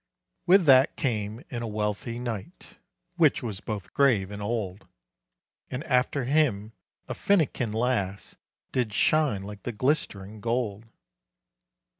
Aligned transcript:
With 0.47 0.65
that 0.65 0.95
came 0.95 1.43
in 1.51 1.61
a 1.61 1.67
wealthy 1.67 2.17
knight, 2.17 2.79
Which 3.17 3.43
was 3.43 3.59
both 3.59 3.93
grave 3.93 4.31
and 4.31 4.41
old, 4.41 4.87
And 5.69 5.83
after 5.83 6.23
him 6.23 6.71
a 7.07 7.13
finikin 7.13 7.71
lass, 7.71 8.35
Did 8.71 8.93
shine 8.93 9.43
like 9.43 9.61
the 9.61 9.71
glistering 9.71 10.39
gold. 10.41 10.85